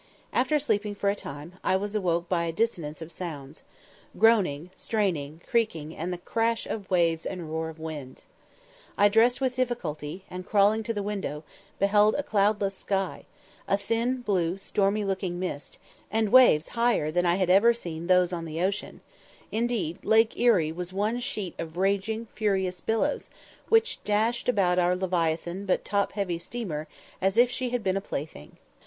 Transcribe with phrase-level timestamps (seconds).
[0.33, 3.61] After sleeping for a time, I was awoke by a dissonance of sounds
[4.17, 8.23] groaning, straining, creaking, and the crash of waves and roar of winds.
[8.97, 11.43] I dressed with difficulty, and, crawling to the window,
[11.77, 13.25] beheld a cloudless sky,
[13.67, 15.77] a thin, blue, stormy looking mist,
[16.09, 19.01] and waves higher than I had ever seen those on the ocean;
[19.51, 23.29] indeed, Lake Erie was one sheet of raging, furious billows,
[23.69, 26.87] which dashed about our leviathan but top heavy steamer
[27.21, 28.57] as if she had been a plaything.